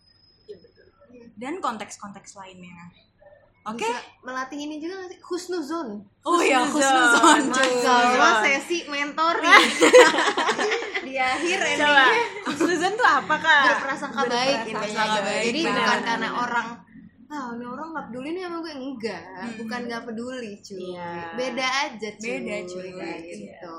[0.47, 0.85] Iya, betul.
[1.35, 2.79] dan konteks-konteks lainnya
[3.67, 5.87] oke Bisa melatih ini juga sih husnuzon
[6.21, 7.51] oh ya Husnuzon.
[7.51, 9.43] kalau sesi mentoring
[11.03, 12.05] di akhir Coba.
[12.53, 13.63] Susan tuh apa kak?
[13.73, 15.75] berprasangka baik intinya baik, jadi benar.
[15.77, 16.67] bukan karena orang
[17.27, 19.51] ah ini orang nggak peduli nih sama gue enggak Hmm.
[19.59, 21.11] bukan nggak peduli cuy Iya.
[21.33, 22.87] beda aja cuy Beda, cuy.
[22.87, 23.15] Iya.
[23.27, 23.77] gitu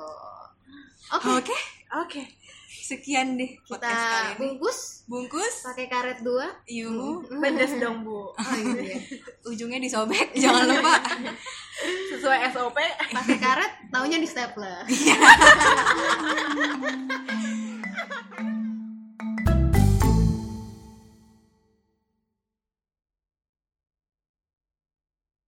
[1.10, 1.56] oke oke
[1.98, 2.20] Oke.
[2.88, 4.38] Sekian deh podcast kita kali ini.
[4.40, 4.78] bungkus.
[5.04, 5.54] Bungkus.
[5.68, 6.48] Pakai karet dua.
[6.80, 8.32] Yuk Pedes dong bu.
[8.32, 8.96] oh iya.
[9.52, 10.96] Ujungnya disobek jangan lupa.
[12.16, 12.78] Sesuai SOP.
[13.12, 14.82] pakai karet taunya di stapler